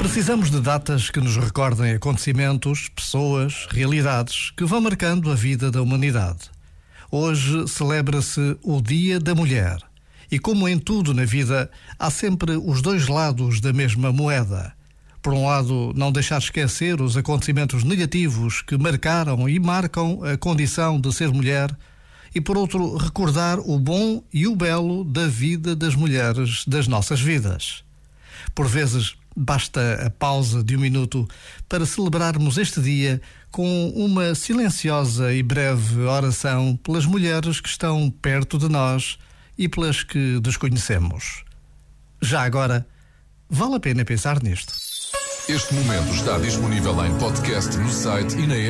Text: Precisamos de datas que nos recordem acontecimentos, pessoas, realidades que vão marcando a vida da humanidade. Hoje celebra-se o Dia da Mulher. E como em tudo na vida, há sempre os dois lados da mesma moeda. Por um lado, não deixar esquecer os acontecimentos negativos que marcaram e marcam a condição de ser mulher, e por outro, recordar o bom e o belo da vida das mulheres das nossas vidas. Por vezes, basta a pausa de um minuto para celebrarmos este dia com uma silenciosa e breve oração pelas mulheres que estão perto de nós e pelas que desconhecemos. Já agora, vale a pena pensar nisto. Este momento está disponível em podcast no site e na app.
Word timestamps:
Precisamos 0.00 0.50
de 0.50 0.58
datas 0.62 1.10
que 1.10 1.20
nos 1.20 1.36
recordem 1.36 1.92
acontecimentos, 1.92 2.88
pessoas, 2.88 3.66
realidades 3.70 4.50
que 4.56 4.64
vão 4.64 4.80
marcando 4.80 5.30
a 5.30 5.34
vida 5.34 5.70
da 5.70 5.82
humanidade. 5.82 6.50
Hoje 7.10 7.68
celebra-se 7.68 8.56
o 8.62 8.80
Dia 8.80 9.20
da 9.20 9.34
Mulher. 9.34 9.78
E 10.32 10.38
como 10.38 10.66
em 10.66 10.78
tudo 10.78 11.12
na 11.12 11.26
vida, 11.26 11.70
há 11.98 12.10
sempre 12.10 12.56
os 12.56 12.80
dois 12.80 13.08
lados 13.08 13.60
da 13.60 13.74
mesma 13.74 14.10
moeda. 14.10 14.72
Por 15.20 15.34
um 15.34 15.44
lado, 15.44 15.92
não 15.94 16.10
deixar 16.10 16.38
esquecer 16.38 16.98
os 17.02 17.14
acontecimentos 17.18 17.84
negativos 17.84 18.62
que 18.62 18.78
marcaram 18.78 19.46
e 19.50 19.60
marcam 19.60 20.24
a 20.24 20.34
condição 20.34 20.98
de 20.98 21.12
ser 21.12 21.28
mulher, 21.30 21.70
e 22.34 22.40
por 22.40 22.56
outro, 22.56 22.96
recordar 22.96 23.58
o 23.58 23.78
bom 23.78 24.24
e 24.32 24.46
o 24.46 24.56
belo 24.56 25.04
da 25.04 25.28
vida 25.28 25.76
das 25.76 25.94
mulheres 25.94 26.64
das 26.66 26.88
nossas 26.88 27.20
vidas. 27.20 27.84
Por 28.54 28.66
vezes, 28.66 29.16
basta 29.36 30.06
a 30.06 30.10
pausa 30.10 30.62
de 30.62 30.76
um 30.76 30.80
minuto 30.80 31.28
para 31.68 31.86
celebrarmos 31.86 32.58
este 32.58 32.80
dia 32.80 33.20
com 33.50 33.88
uma 33.90 34.34
silenciosa 34.34 35.32
e 35.32 35.42
breve 35.42 36.00
oração 36.02 36.76
pelas 36.82 37.06
mulheres 37.06 37.60
que 37.60 37.68
estão 37.68 38.10
perto 38.10 38.58
de 38.58 38.68
nós 38.68 39.18
e 39.56 39.68
pelas 39.68 40.02
que 40.02 40.40
desconhecemos. 40.40 41.44
Já 42.20 42.42
agora, 42.42 42.86
vale 43.48 43.76
a 43.76 43.80
pena 43.80 44.04
pensar 44.04 44.42
nisto. 44.42 44.74
Este 45.48 45.74
momento 45.74 46.14
está 46.14 46.38
disponível 46.38 47.04
em 47.04 47.18
podcast 47.18 47.76
no 47.76 47.90
site 47.90 48.36
e 48.36 48.46
na 48.46 48.54
app. 48.54 48.68